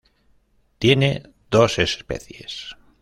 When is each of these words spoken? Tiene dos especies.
Tiene 0.79 1.31
dos 1.51 1.77
especies. 1.77 2.75